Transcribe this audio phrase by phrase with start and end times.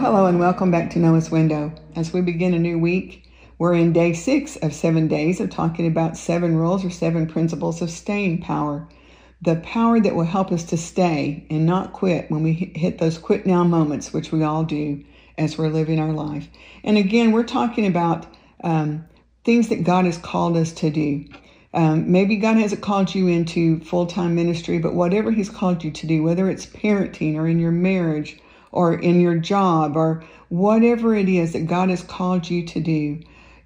[0.00, 1.70] hello, and welcome back to Noah's Window.
[1.94, 3.22] As we begin a new week,
[3.58, 7.82] we're in day six of seven days of talking about seven rules or seven principles
[7.82, 8.88] of staying power.
[9.42, 13.18] The power that will help us to stay and not quit when we hit those
[13.18, 15.04] quit now moments, which we all do
[15.36, 16.48] as we're living our life.
[16.82, 18.24] And again, we're talking about
[18.64, 19.04] um,
[19.44, 21.26] things that God has called us to do.
[21.74, 25.90] Um, maybe God hasn't called you into full time ministry, but whatever He's called you
[25.90, 28.40] to do, whether it's parenting or in your marriage
[28.72, 33.20] or in your job or whatever it is that God has called you to do,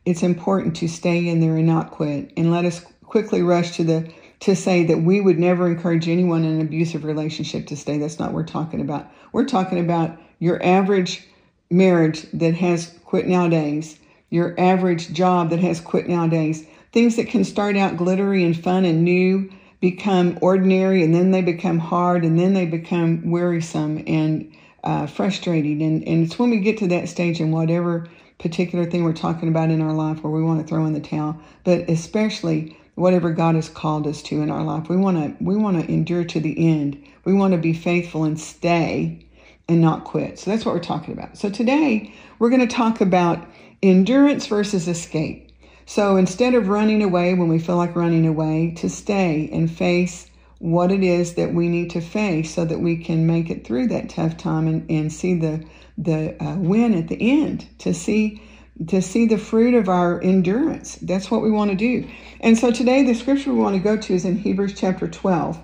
[0.05, 2.33] it's important to stay in there and not quit.
[2.37, 6.45] And let us quickly rush to the to say that we would never encourage anyone
[6.45, 7.97] in an abusive relationship to stay.
[7.97, 9.11] That's not what we're talking about.
[9.33, 11.27] We're talking about your average
[11.71, 17.45] marriage that has quit nowadays, your average job that has quit nowadays, things that can
[17.45, 22.39] start out glittery and fun and new become ordinary and then they become hard and
[22.39, 24.51] then they become wearisome and
[24.85, 25.83] uh, frustrating.
[25.83, 28.07] And, and it's when we get to that stage in whatever
[28.39, 31.01] particular thing we're talking about in our life where we want to throw in the
[31.01, 34.89] towel, but especially whatever God has called us to in our life.
[34.89, 37.03] We want to we want to endure to the end.
[37.25, 39.27] We want to be faithful and stay
[39.69, 40.39] and not quit.
[40.39, 41.39] So that's what we're talking about.
[41.39, 43.47] So today we're going to talk about
[43.83, 45.51] endurance versus escape.
[45.87, 50.31] So instead of running away when we feel like running away, to stay and face
[50.59, 53.89] what it is that we need to face so that we can make it through
[53.89, 55.65] that tough time and, and see the
[55.99, 58.43] the uh, win at the end to see
[58.89, 60.97] to see the fruit of our endurance.
[61.03, 62.09] That's what we want to do.
[62.41, 65.61] And so today the scripture we want to go to is in hebrews chapter 12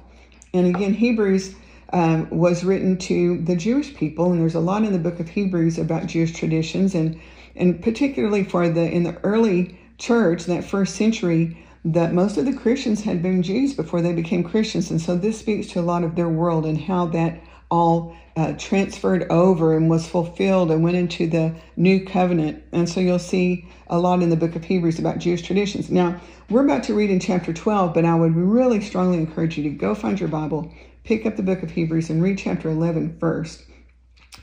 [0.55, 1.55] and again hebrews
[1.93, 5.29] um, was written to the jewish people and there's a lot in the book of
[5.31, 7.21] hebrews about jewish traditions and
[7.57, 12.53] and particularly for the in the early church that first century that most of the
[12.53, 14.91] Christians had been Jews before they became Christians.
[14.91, 18.53] And so this speaks to a lot of their world and how that all uh,
[18.59, 22.63] transferred over and was fulfilled and went into the new covenant.
[22.73, 25.91] And so you'll see a lot in the book of Hebrews about Jewish traditions.
[25.91, 29.63] Now, we're about to read in chapter 12, but I would really strongly encourage you
[29.65, 30.73] to go find your Bible,
[31.05, 33.65] pick up the book of Hebrews, and read chapter 11 first.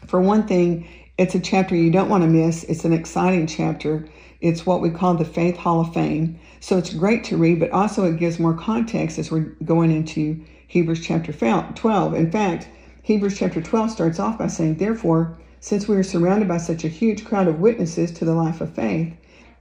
[0.08, 2.64] For one thing, it's a chapter you don't want to miss.
[2.66, 4.08] It's an exciting chapter.
[4.42, 6.40] It's what we call the Faith Hall of Fame.
[6.60, 10.44] So it's great to read, but also it gives more context as we're going into
[10.68, 12.14] Hebrews chapter 12.
[12.14, 12.70] In fact,
[13.02, 16.90] Hebrews chapter 12 starts off by saying, Therefore, since we are surrounded by such a
[16.90, 19.14] huge crowd of witnesses to the life of faith,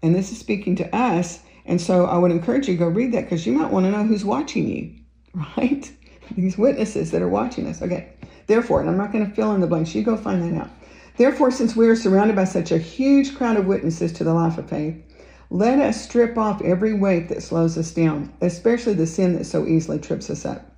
[0.03, 3.13] and this is speaking to us, and so I would encourage you to go read
[3.13, 4.93] that because you might want to know who's watching you,
[5.57, 5.91] right?
[6.35, 7.83] These witnesses that are watching us.
[7.83, 8.13] Okay.
[8.47, 10.71] Therefore, and I'm not going to fill in the blanks, you go find that out.
[11.17, 14.59] Therefore, since we are surrounded by such a huge crowd of witnesses to the life
[14.59, 15.03] of faith,
[15.49, 19.67] let us strip off every weight that slows us down, especially the sin that so
[19.67, 20.73] easily trips us up.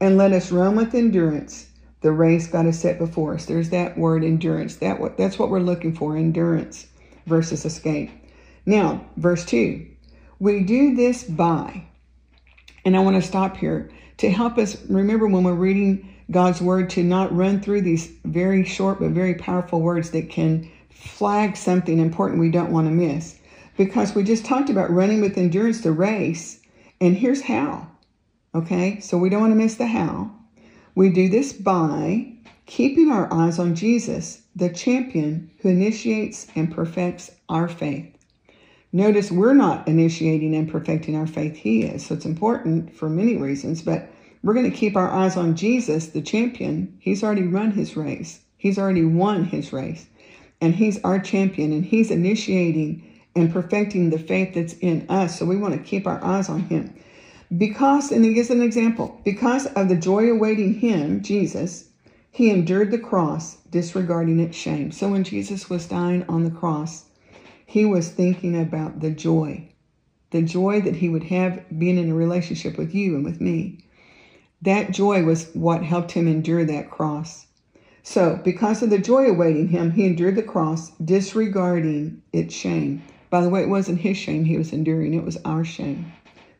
[0.00, 1.68] And let us run with endurance
[2.00, 3.46] the race God has set before us.
[3.46, 4.76] There's that word endurance.
[4.76, 6.86] That that's what we're looking for, endurance
[7.26, 8.10] versus escape.
[8.64, 9.86] Now, verse 2.
[10.38, 11.84] We do this by,
[12.84, 16.90] and I want to stop here to help us remember when we're reading God's word
[16.90, 21.98] to not run through these very short but very powerful words that can flag something
[21.98, 23.38] important we don't want to miss.
[23.76, 26.60] Because we just talked about running with endurance the race,
[27.00, 27.88] and here's how.
[28.54, 30.30] Okay, so we don't want to miss the how.
[30.94, 32.32] We do this by
[32.66, 38.12] keeping our eyes on Jesus, the champion who initiates and perfects our faith.
[38.92, 42.06] Notice we're not initiating and perfecting our faith, He is.
[42.06, 44.10] So it's important for many reasons, but
[44.48, 46.96] we're going to keep our eyes on Jesus, the champion.
[47.00, 50.06] He's already run his race, he's already won his race,
[50.62, 55.38] and he's our champion, and he's initiating and perfecting the faith that's in us.
[55.38, 56.94] So we want to keep our eyes on him.
[57.58, 61.90] Because, and he gives an example, because of the joy awaiting him, Jesus,
[62.30, 64.92] he endured the cross, disregarding its shame.
[64.92, 67.04] So when Jesus was dying on the cross,
[67.66, 69.68] he was thinking about the joy,
[70.30, 73.84] the joy that he would have being in a relationship with you and with me.
[74.62, 77.46] That joy was what helped him endure that cross.
[78.02, 83.02] So, because of the joy awaiting him, he endured the cross, disregarding its shame.
[83.30, 86.10] By the way, it wasn't his shame he was enduring, it was our shame.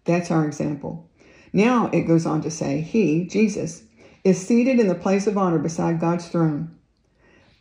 [0.04, 1.08] That's our example.
[1.52, 3.82] Now it goes on to say, He, Jesus,
[4.22, 6.76] is seated in the place of honor beside God's throne.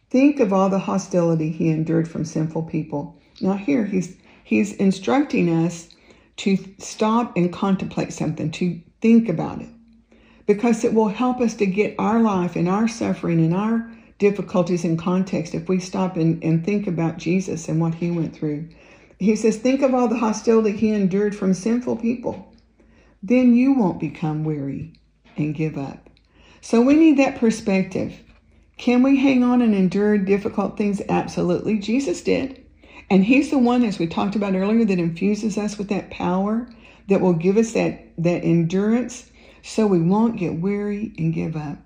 [0.10, 3.20] Think of all the hostility he endured from sinful people.
[3.42, 5.90] Now here he's he's instructing us
[6.38, 9.70] to stop and contemplate something, to think about it
[10.48, 14.84] because it will help us to get our life and our suffering and our difficulties
[14.84, 18.68] in context if we stop and, and think about Jesus and what he went through.
[19.20, 22.52] He says, Think of all the hostility he endured from sinful people.
[23.22, 24.94] Then you won't become weary
[25.36, 26.10] and give up.
[26.62, 28.14] So we need that perspective.
[28.78, 31.02] Can we hang on and endure difficult things?
[31.10, 31.80] Absolutely.
[31.80, 32.64] Jesus did.
[33.10, 36.70] And he's the one, as we talked about earlier, that infuses us with that power
[37.08, 39.32] that will give us that, that endurance
[39.68, 41.78] so we won't get weary and give up.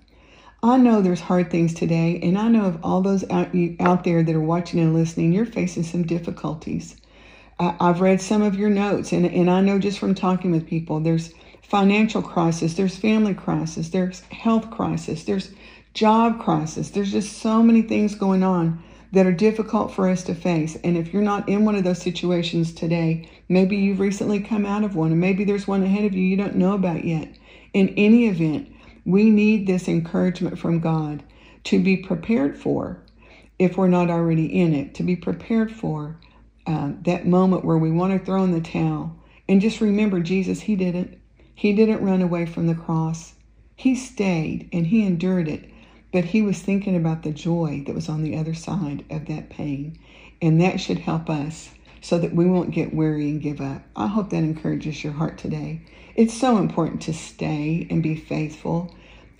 [0.62, 3.48] I know there's hard things today, and I know of all those out,
[3.80, 6.96] out there that are watching and listening, you're facing some difficulties.
[7.58, 11.00] I've read some of your notes, and, and I know just from talking with people,
[11.00, 11.32] there's
[11.62, 15.52] financial crisis, there's family crisis, there's health crisis, there's
[15.94, 16.90] job crisis.
[16.90, 18.82] There's just so many things going on
[19.12, 20.76] that are difficult for us to face.
[20.84, 24.84] And if you're not in one of those situations today, maybe you've recently come out
[24.84, 27.28] of one, and maybe there's one ahead of you you don't know about yet.
[27.72, 28.72] In any event,
[29.04, 31.22] we need this encouragement from God
[31.64, 33.02] to be prepared for
[33.58, 36.18] if we're not already in it, to be prepared for
[36.66, 39.16] uh, that moment where we want to throw in the towel.
[39.48, 41.18] And just remember, Jesus, He didn't.
[41.54, 43.34] He didn't run away from the cross.
[43.76, 45.70] He stayed and He endured it.
[46.12, 49.50] But He was thinking about the joy that was on the other side of that
[49.50, 49.98] pain.
[50.40, 51.70] And that should help us
[52.02, 53.80] so that we won't get weary and give up.
[53.94, 55.82] I hope that encourages your heart today.
[56.16, 58.94] It's so important to stay and be faithful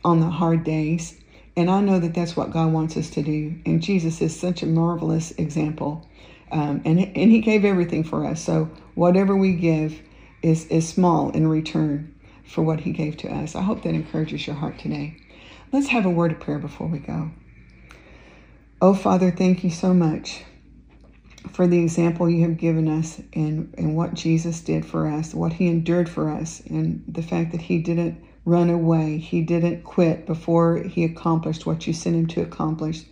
[0.05, 1.19] on the hard days.
[1.57, 3.57] And I know that that's what God wants us to do.
[3.67, 6.09] And Jesus is such a marvelous example.
[6.53, 8.41] Um, and, and He gave everything for us.
[8.41, 10.01] So whatever we give
[10.41, 12.15] is, is small in return
[12.45, 13.57] for what He gave to us.
[13.57, 15.17] I hope that encourages your heart today.
[15.73, 17.33] Let's have a word of prayer before we go.
[18.81, 20.45] Oh, Father, thank you so much
[21.51, 25.55] for the example you have given us and, and what Jesus did for us, what
[25.55, 30.27] he endured for us, and the fact that he didn't run away, he didn't quit
[30.27, 33.05] before he accomplished what you sent him to accomplish.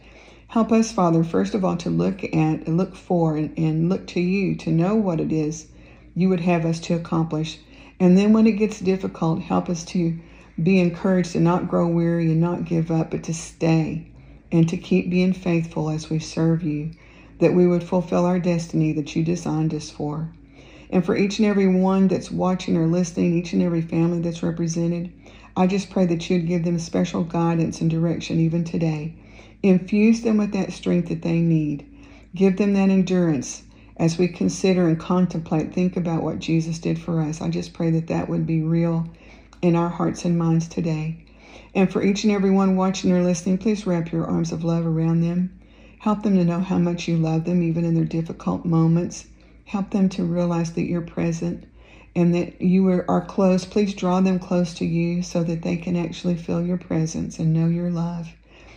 [0.49, 4.07] Help us, Father, first of all, to look at and look for and, and look
[4.09, 5.69] to you to know what it is
[6.15, 7.59] you would have us to accomplish.
[7.99, 10.19] And then when it gets difficult, help us to
[10.61, 14.11] be encouraged to not grow weary and not give up, but to stay
[14.53, 16.91] and to keep being faithful as we serve you,
[17.41, 20.31] that we would fulfill our destiny that you designed us for.
[20.91, 24.43] And for each and every one that's watching or listening, each and every family that's
[24.43, 25.13] represented,
[25.57, 29.15] I just pray that you'd give them special guidance and direction even today.
[29.63, 31.85] Infuse them with that strength that they need.
[32.35, 33.63] Give them that endurance
[34.01, 37.43] as we consider and contemplate, think about what Jesus did for us.
[37.43, 39.07] I just pray that that would be real
[39.61, 41.19] in our hearts and minds today.
[41.75, 44.87] And for each and every one watching or listening, please wrap your arms of love
[44.87, 45.53] around them.
[46.01, 49.27] Help them to know how much you love them, even in their difficult moments.
[49.67, 51.67] Help them to realize that you're present
[52.17, 53.67] and that you are close.
[53.67, 57.53] Please draw them close to you so that they can actually feel your presence and
[57.53, 58.33] know your love.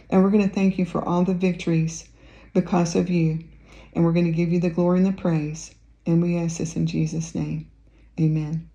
[0.09, 2.09] And we're going to thank you for all the victories
[2.53, 3.39] because of you.
[3.93, 5.73] And we're going to give you the glory and the praise.
[6.05, 7.71] And we ask this in Jesus' name.
[8.19, 8.69] Amen.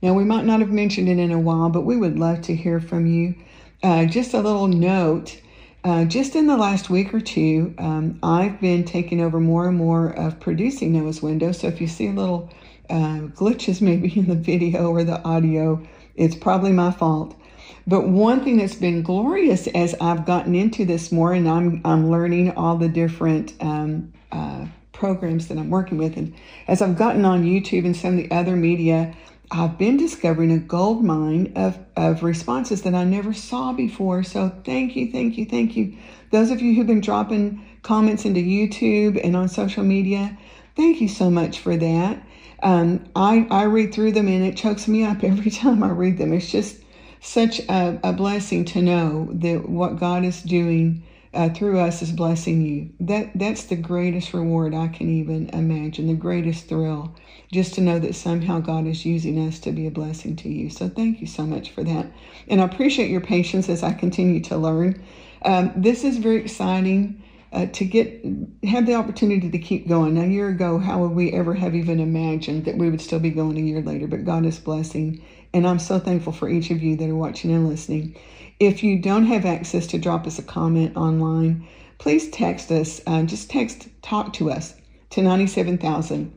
[0.00, 2.56] Now, we might not have mentioned it in a while, but we would love to
[2.56, 3.34] hear from you.
[3.82, 5.42] Uh, just a little note.
[5.84, 9.76] Uh, just in the last week or two, um, I've been taking over more and
[9.76, 11.50] more of producing Noah's Window.
[11.50, 12.50] So if you see little
[12.88, 15.84] uh, glitches maybe in the video or the audio,
[16.14, 17.36] it's probably my fault.
[17.84, 22.10] But one thing that's been glorious as I've gotten into this more and I'm, I'm
[22.10, 26.32] learning all the different um, uh, programs that I'm working with, and
[26.68, 29.12] as I've gotten on YouTube and some of the other media,
[29.50, 34.22] I've been discovering a gold mine of, of responses that I never saw before.
[34.22, 35.96] So thank you, thank you, thank you.
[36.30, 40.38] Those of you who've been dropping comments into YouTube and on social media,
[40.76, 42.22] thank you so much for that.
[42.62, 46.18] Um, I, I read through them and it chokes me up every time I read
[46.18, 46.32] them.
[46.32, 46.76] It's just
[47.20, 51.02] such a, a blessing to know that what God is doing
[51.34, 52.90] uh, through us is blessing you.
[53.00, 56.06] That that's the greatest reward I can even imagine.
[56.06, 57.14] The greatest thrill,
[57.50, 60.70] just to know that somehow God is using us to be a blessing to you.
[60.70, 62.06] So thank you so much for that,
[62.48, 65.02] and I appreciate your patience as I continue to learn.
[65.44, 67.22] Um, this is very exciting.
[67.52, 68.24] Uh, to get
[68.64, 70.16] have the opportunity to keep going.
[70.16, 73.28] A year ago, how would we ever have even imagined that we would still be
[73.28, 74.06] going a year later?
[74.06, 75.22] But God is blessing,
[75.54, 78.16] and I'm so thankful for each of you that are watching and listening.
[78.58, 81.66] If you don't have access to drop us a comment online,
[81.98, 83.00] please text us.
[83.06, 84.74] Uh, just text talk to us
[85.10, 86.32] to 97,000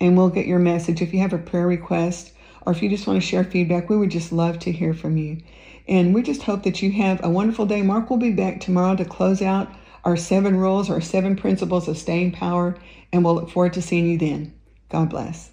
[0.00, 1.02] and we'll get your message.
[1.02, 3.96] If you have a prayer request or if you just want to share feedback, we
[3.96, 5.38] would just love to hear from you.
[5.86, 7.82] And we just hope that you have a wonderful day.
[7.82, 9.68] Mark will be back tomorrow to close out
[10.04, 12.76] our seven rules, our seven principles of staying power,
[13.12, 14.54] and we'll look forward to seeing you then.
[14.90, 15.50] God bless.